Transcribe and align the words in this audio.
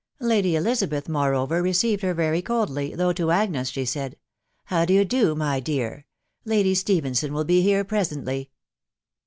Lady 0.19 0.55
Elizabeth, 0.55 1.07
moreover, 1.07 1.61
received 1.61 2.01
her 2.01 2.15
very 2.15 2.41
coldly, 2.41 2.95
though 2.95 3.13
to 3.13 3.29
Agnes 3.29 3.69
she 3.69 3.85
said," 3.85 4.15
How 4.71 4.83
d'ye 4.83 5.03
do, 5.03 5.35
my 5.35 5.59
dear? 5.59 6.07
Lady 6.43 6.73
Stephenson 6.73 7.31
will 7.35 7.45
be 7.45 7.61
here 7.61 7.83
presently." 7.83 8.49